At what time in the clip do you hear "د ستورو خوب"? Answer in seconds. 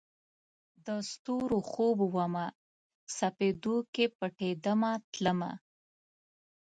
0.85-1.97